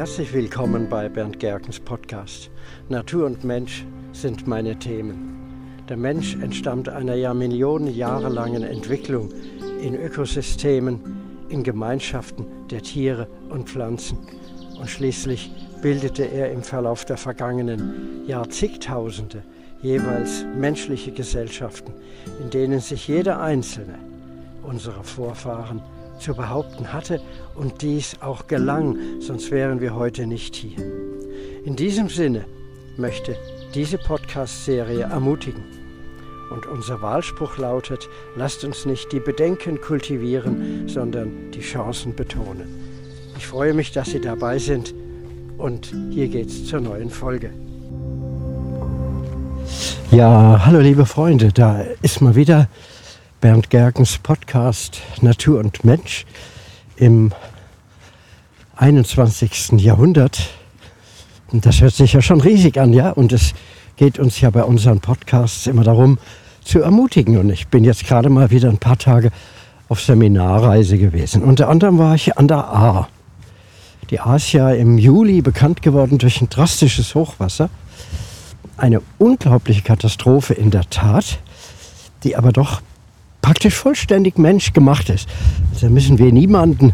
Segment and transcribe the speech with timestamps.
[0.00, 2.50] Herzlich willkommen bei Bernd Gerkens Podcast.
[2.88, 5.76] Natur und Mensch sind meine Themen.
[5.90, 9.28] Der Mensch entstammt einer ja Millionen Jahre langen Entwicklung
[9.82, 14.16] in Ökosystemen, in Gemeinschaften der Tiere und Pflanzen.
[14.80, 15.52] Und schließlich
[15.82, 19.42] bildete er im Verlauf der vergangenen Jahrzehntausende
[19.82, 21.92] jeweils menschliche Gesellschaften,
[22.40, 23.98] in denen sich jeder einzelne
[24.62, 25.82] unserer Vorfahren
[26.20, 27.20] zu behaupten hatte
[27.54, 30.78] und dies auch gelang, sonst wären wir heute nicht hier.
[31.64, 32.44] In diesem Sinne
[32.96, 33.36] möchte
[33.74, 35.62] diese Podcast-Serie ermutigen.
[36.50, 42.68] Und unser Wahlspruch lautet, lasst uns nicht die Bedenken kultivieren, sondern die Chancen betonen.
[43.36, 44.92] Ich freue mich, dass Sie dabei sind
[45.58, 47.50] und hier geht's zur neuen Folge.
[50.10, 52.68] Ja, hallo liebe Freunde, da ist mal wieder
[53.40, 56.26] Bernd Gerkens Podcast Natur und Mensch
[56.96, 57.32] im
[58.76, 59.80] 21.
[59.80, 60.50] Jahrhundert.
[61.50, 63.10] Und das hört sich ja schon riesig an, ja?
[63.10, 63.54] Und es
[63.96, 66.18] geht uns ja bei unseren Podcasts immer darum,
[66.62, 67.38] zu ermutigen.
[67.38, 69.30] Und ich bin jetzt gerade mal wieder ein paar Tage
[69.88, 71.42] auf Seminarreise gewesen.
[71.42, 73.08] Unter anderem war ich an der A.
[74.10, 77.70] Die A ist ja im Juli bekannt geworden durch ein drastisches Hochwasser.
[78.76, 81.38] Eine unglaubliche Katastrophe in der Tat,
[82.22, 82.82] die aber doch
[83.42, 85.28] praktisch vollständig menschgemacht ist.
[85.80, 86.92] Da müssen wir niemanden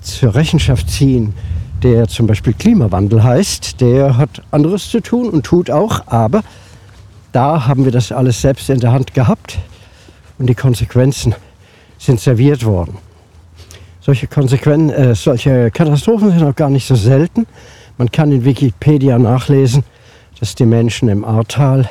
[0.00, 1.34] zur Rechenschaft ziehen,
[1.82, 3.80] der zum Beispiel Klimawandel heißt.
[3.80, 6.42] Der hat anderes zu tun und tut auch, aber
[7.32, 9.58] da haben wir das alles selbst in der Hand gehabt
[10.38, 11.34] und die Konsequenzen
[11.98, 12.98] sind serviert worden.
[14.00, 17.46] Solche, Konsequen äh, solche Katastrophen sind auch gar nicht so selten.
[17.98, 19.84] Man kann in Wikipedia nachlesen,
[20.40, 21.88] dass die Menschen im Ahrtal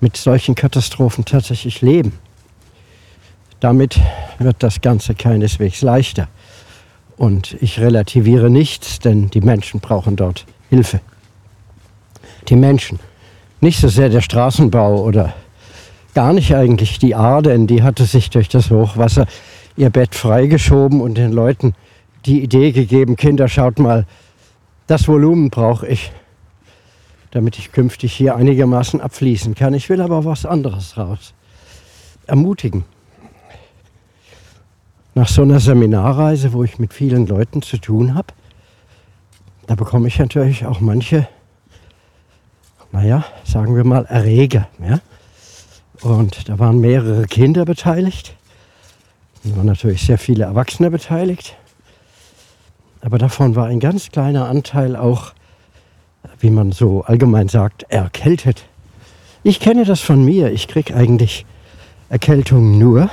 [0.00, 2.14] mit solchen Katastrophen tatsächlich leben.
[3.62, 4.00] Damit
[4.40, 6.26] wird das Ganze keineswegs leichter.
[7.16, 10.98] Und ich relativiere nichts, denn die Menschen brauchen dort Hilfe.
[12.48, 12.98] Die Menschen.
[13.60, 15.32] Nicht so sehr der Straßenbau oder
[16.12, 19.26] gar nicht eigentlich die Ahr, denn die hatte sich durch das Hochwasser
[19.76, 21.76] ihr Bett freigeschoben und den Leuten
[22.26, 24.06] die Idee gegeben, Kinder, schaut mal,
[24.88, 26.10] das Volumen brauche ich,
[27.30, 29.72] damit ich künftig hier einigermaßen abfließen kann.
[29.72, 31.32] Ich will aber was anderes raus.
[32.26, 32.84] Ermutigen
[35.14, 38.28] nach so einer Seminarreise, wo ich mit vielen Leuten zu tun habe,
[39.66, 41.28] da bekomme ich natürlich auch manche,
[42.90, 44.68] naja, sagen wir mal, Erreger.
[44.84, 45.00] Ja?
[46.02, 48.36] Und da waren mehrere Kinder beteiligt,
[49.44, 51.56] da waren natürlich sehr viele Erwachsene beteiligt,
[53.02, 55.32] aber davon war ein ganz kleiner Anteil auch,
[56.38, 58.64] wie man so allgemein sagt, erkältet.
[59.42, 61.44] Ich kenne das von mir, ich kriege eigentlich
[62.08, 63.10] Erkältung nur,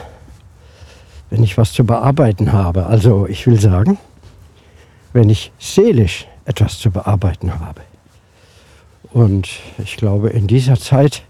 [1.29, 2.85] wenn ich was zu bearbeiten habe.
[2.85, 3.97] Also ich will sagen,
[5.13, 7.81] wenn ich seelisch etwas zu bearbeiten habe.
[9.11, 9.49] Und
[9.83, 11.23] ich glaube, in dieser Zeit,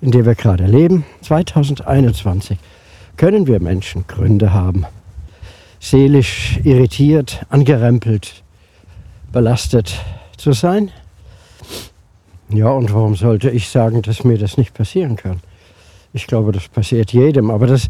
[0.00, 2.58] in der wir gerade leben, 2021,
[3.16, 4.84] können wir Menschen Gründe haben,
[5.80, 8.42] seelisch irritiert, angerempelt,
[9.32, 10.00] belastet
[10.36, 10.90] zu sein.
[12.50, 15.40] Ja, und warum sollte ich sagen, dass mir das nicht passieren kann?
[16.12, 17.88] Ich glaube, das passiert jedem, aber das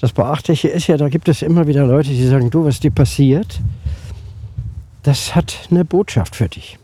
[0.00, 2.92] das Beachtliche ist ja, da gibt es immer wieder Leute, die sagen, du, was dir
[2.92, 3.60] passiert,
[5.02, 6.78] das hat eine Botschaft für dich.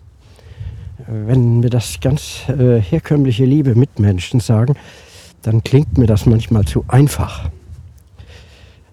[1.06, 4.74] Wenn wir das ganz äh, herkömmliche Liebe Mitmenschen sagen,
[5.42, 7.50] dann klingt mir das manchmal zu einfach.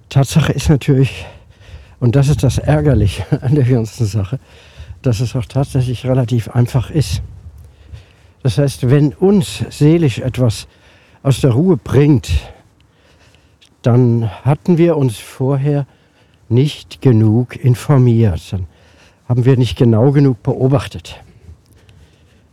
[0.09, 1.25] Tatsache ist natürlich,
[1.99, 4.39] und das ist das Ärgerliche an der ganzen Sache,
[5.01, 7.21] dass es auch tatsächlich relativ einfach ist.
[8.43, 10.67] Das heißt, wenn uns seelisch etwas
[11.23, 12.29] aus der Ruhe bringt,
[13.81, 15.85] dann hatten wir uns vorher
[16.49, 18.67] nicht genug informiert, dann
[19.27, 21.21] haben wir nicht genau genug beobachtet.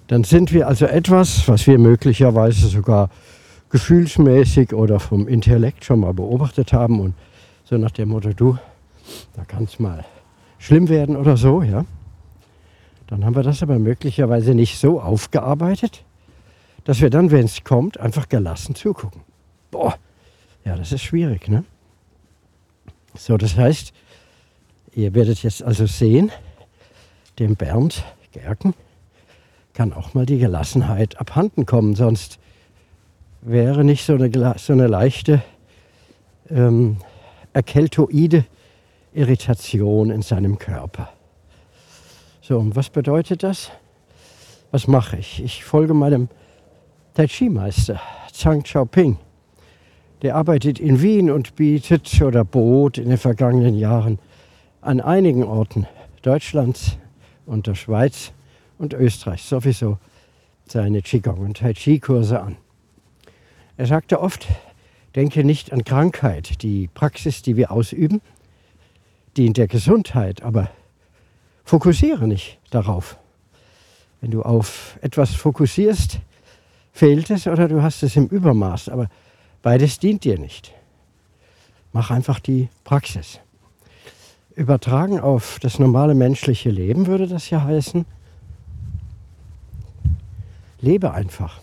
[0.07, 3.11] Dann sind wir also etwas, was wir möglicherweise sogar
[3.71, 7.15] gefühlsmäßig oder vom Intellekt schon mal beobachtet haben und
[7.65, 8.57] so nach dem Motto, du,
[9.35, 10.05] da kann es mal
[10.59, 11.85] schlimm werden oder so, ja.
[13.09, 16.05] Dann haben wir das aber möglicherweise nicht so aufgearbeitet,
[16.85, 19.23] dass wir dann, wenn es kommt, einfach gelassen zugucken.
[19.71, 19.97] Boah,
[20.65, 21.65] ja, das ist schwierig, ne?
[23.15, 23.93] So, das heißt,
[24.95, 26.31] ihr werdet jetzt also sehen,
[27.39, 28.75] dem Bernd Gerken
[29.73, 32.39] kann auch mal die Gelassenheit abhanden kommen, sonst
[33.43, 35.43] wäre nicht so eine, so eine leichte
[36.51, 36.99] ähm,
[37.53, 38.45] erkältoide
[39.13, 41.11] Irritation in seinem Körper.
[42.41, 43.71] So, und was bedeutet das?
[44.71, 45.43] Was mache ich?
[45.43, 46.29] Ich folge meinem
[47.15, 48.01] Tai Chi-Meister,
[48.33, 49.19] Zhang Xiaoping.
[50.23, 54.19] Der arbeitet in Wien und bietet oder bot in den vergangenen Jahren
[54.81, 55.87] an einigen Orten
[56.23, 56.99] Deutschlands
[57.47, 58.33] und der Schweiz
[58.79, 59.99] und Österreich sowieso
[60.67, 62.57] seine Qigong- und Tai Chi-Kurse an.
[63.77, 64.49] Er sagte oft,
[65.15, 66.63] denke nicht an Krankheit.
[66.63, 68.21] Die Praxis, die wir ausüben,
[69.37, 70.69] dient der Gesundheit, aber
[71.65, 73.19] fokussiere nicht darauf.
[74.21, 76.19] Wenn du auf etwas fokussierst,
[76.93, 79.09] fehlt es oder du hast es im Übermaß, aber
[79.69, 80.73] beides dient dir nicht.
[81.93, 83.39] Mach einfach die Praxis.
[84.57, 88.07] Übertragen auf das normale menschliche Leben würde das ja heißen,
[90.81, 91.61] lebe einfach.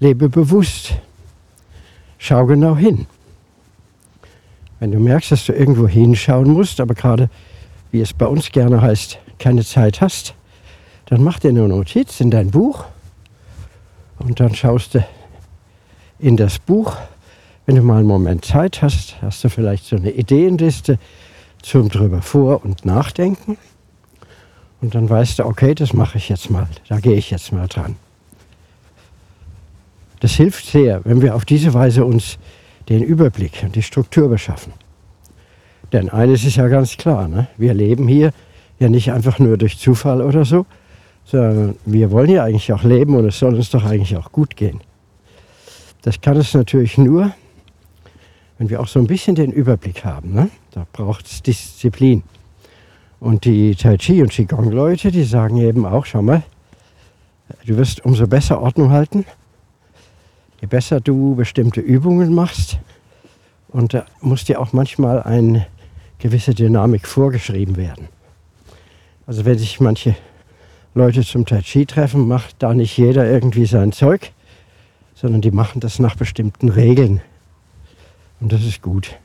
[0.00, 0.94] Lebe bewusst.
[2.18, 3.06] Schau genau hin.
[4.80, 7.30] Wenn du merkst, dass du irgendwo hinschauen musst, aber gerade,
[7.92, 10.34] wie es bei uns gerne heißt, keine Zeit hast,
[11.06, 12.86] dann mach dir eine Notiz in dein Buch
[14.18, 15.06] und dann schaust du
[16.18, 16.96] in das Buch.
[17.66, 20.98] Wenn du mal einen Moment Zeit hast, hast du vielleicht so eine Ideenliste
[21.62, 23.58] zum drüber vor- und nachdenken.
[24.80, 27.66] Und dann weißt du, okay, das mache ich jetzt mal, da gehe ich jetzt mal
[27.66, 27.96] dran.
[30.20, 32.38] Das hilft sehr, wenn wir auf diese Weise uns
[32.88, 34.72] den Überblick und die Struktur beschaffen.
[35.92, 37.48] Denn eines ist ja ganz klar, ne?
[37.56, 38.32] wir leben hier
[38.78, 40.66] ja nicht einfach nur durch Zufall oder so,
[41.24, 44.56] sondern wir wollen ja eigentlich auch leben und es soll uns doch eigentlich auch gut
[44.56, 44.80] gehen.
[46.08, 47.32] Das kann es natürlich nur,
[48.56, 50.32] wenn wir auch so ein bisschen den Überblick haben.
[50.32, 50.48] Ne?
[50.70, 52.22] Da braucht es Disziplin.
[53.20, 56.44] Und die Tai Chi und Qigong-Leute, die sagen eben auch, schau mal,
[57.66, 59.26] du wirst umso besser Ordnung halten,
[60.62, 62.78] je besser du bestimmte Übungen machst.
[63.68, 65.66] Und da muss dir auch manchmal eine
[66.18, 68.08] gewisse Dynamik vorgeschrieben werden.
[69.26, 70.16] Also wenn sich manche
[70.94, 74.32] Leute zum Tai Chi treffen, macht da nicht jeder irgendwie sein Zeug,
[75.20, 77.20] sondern die machen das nach bestimmten Regeln.
[78.40, 79.18] Und das ist gut.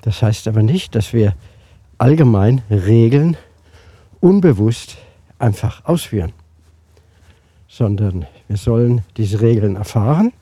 [0.00, 1.34] Das heißt aber nicht, dass wir
[1.98, 3.36] allgemein Regeln
[4.20, 4.96] unbewusst
[5.38, 6.32] einfach ausführen
[7.72, 10.32] sondern wir sollen diese Regeln erfahren,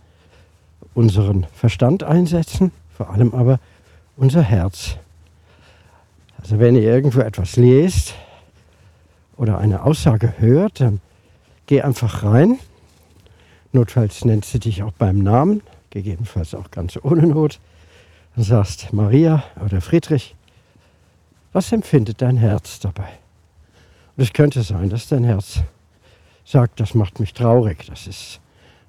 [0.95, 3.61] unseren Verstand einsetzen, vor allem aber
[4.17, 4.97] unser Herz.
[6.43, 8.15] Also wenn ihr irgendwo etwas lest
[9.37, 11.01] oder eine Aussage hört, dann
[11.67, 12.59] geh einfach rein.
[13.73, 17.61] Notfalls nennst du dich auch beim Namen, gegebenenfalls auch ganz ohne Not.
[18.35, 20.35] Dann sagst Maria oder Friedrich,
[21.53, 23.09] was empfindet dein Herz dabei?
[24.17, 25.61] Und es könnte sein, dass dein Herz
[26.45, 28.41] sagt, das macht mich traurig, das, ist,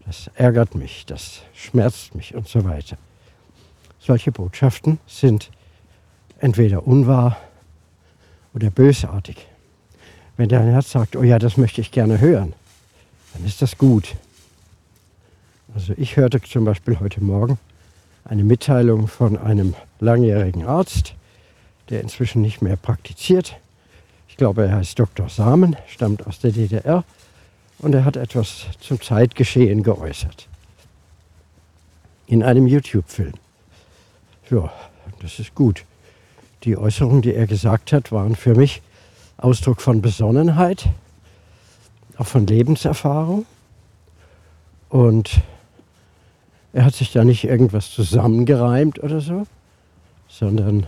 [0.05, 2.97] das ärgert mich, das schmerzt mich und so weiter.
[3.99, 5.51] Solche Botschaften sind
[6.39, 7.37] entweder unwahr
[8.53, 9.47] oder bösartig.
[10.37, 12.53] Wenn dein Herz sagt, oh ja, das möchte ich gerne hören,
[13.33, 14.15] dann ist das gut.
[15.73, 17.57] Also ich hörte zum Beispiel heute Morgen
[18.25, 21.15] eine Mitteilung von einem langjährigen Arzt,
[21.89, 23.55] der inzwischen nicht mehr praktiziert.
[24.27, 25.29] Ich glaube, er heißt Dr.
[25.29, 27.05] Samen, stammt aus der DDR
[27.79, 30.47] und er hat etwas zum Zeitgeschehen geäußert.
[32.27, 33.33] In einem YouTube-Film.
[34.49, 34.71] Ja,
[35.21, 35.85] das ist gut.
[36.63, 38.81] Die Äußerungen, die er gesagt hat, waren für mich
[39.37, 40.89] Ausdruck von Besonnenheit,
[42.17, 43.45] auch von Lebenserfahrung.
[44.89, 45.41] Und
[46.73, 49.45] er hat sich da nicht irgendwas zusammengereimt oder so,
[50.27, 50.87] sondern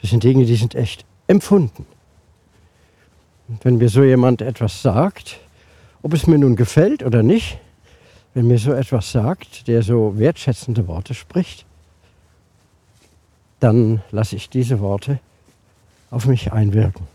[0.00, 1.86] das sind Dinge, die sind echt empfunden.
[3.48, 5.38] Und wenn mir so jemand etwas sagt,
[6.02, 7.58] ob es mir nun gefällt oder nicht,
[8.34, 11.66] wenn mir so etwas sagt, der so wertschätzende Worte spricht,
[13.58, 15.18] dann lasse ich diese Worte
[16.10, 17.06] auf mich einwirken.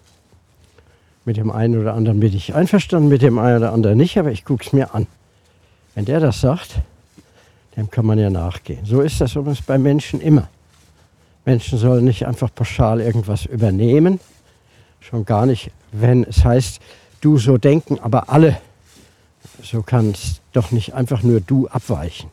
[1.24, 4.32] Mit dem einen oder anderen bin ich einverstanden, mit dem einen oder anderen nicht, aber
[4.32, 5.08] ich gucke es mir an.
[5.96, 6.80] Wenn der das sagt,
[7.76, 8.86] dem kann man ja nachgehen.
[8.86, 10.48] So ist das übrigens bei Menschen immer.
[11.46, 14.20] Menschen sollen nicht einfach pauschal irgendwas übernehmen,
[15.00, 16.80] schon gar nicht, wenn es heißt,
[17.22, 18.58] du so denken, aber alle
[19.64, 22.30] so kann es doch nicht einfach nur du abweichen.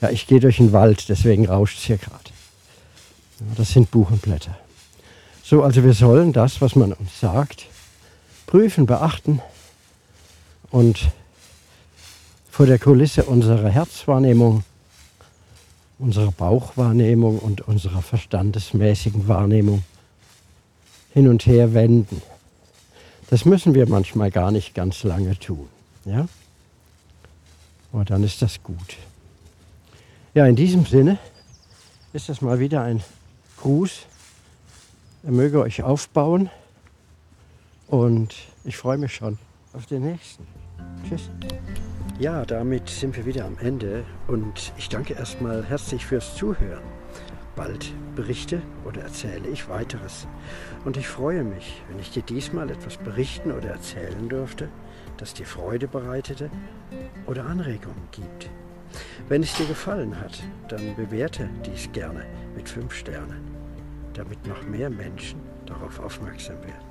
[0.00, 2.30] Ja, ich gehe durch den Wald, deswegen rauscht es hier gerade.
[3.40, 4.56] Ja, das sind Buchenblätter.
[5.42, 7.66] So, also wir sollen das, was man uns sagt,
[8.46, 9.40] prüfen, beachten
[10.70, 11.08] und
[12.56, 14.64] vor der Kulisse unserer Herzwahrnehmung,
[15.98, 19.84] unserer Bauchwahrnehmung und unserer verstandesmäßigen Wahrnehmung
[21.12, 22.22] hin und her wenden.
[23.28, 25.68] Das müssen wir manchmal gar nicht ganz lange tun.
[26.06, 26.28] Ja?
[27.92, 28.96] Aber dann ist das gut.
[30.32, 31.18] Ja, in diesem Sinne
[32.14, 33.02] ist das mal wieder ein
[33.58, 34.06] Gruß.
[35.24, 36.48] Er möge euch aufbauen
[37.88, 38.34] und
[38.64, 39.36] ich freue mich schon
[39.74, 40.46] auf den nächsten.
[41.06, 41.28] Tschüss.
[42.18, 46.82] Ja, damit sind wir wieder am Ende und ich danke erstmal herzlich fürs Zuhören.
[47.54, 50.26] Bald berichte oder erzähle ich weiteres.
[50.86, 54.70] Und ich freue mich, wenn ich dir diesmal etwas berichten oder erzählen durfte,
[55.18, 56.48] das dir Freude bereitete
[57.26, 58.48] oder Anregungen gibt.
[59.28, 63.44] Wenn es dir gefallen hat, dann bewerte dies gerne mit fünf Sternen,
[64.14, 66.85] damit noch mehr Menschen darauf aufmerksam werden.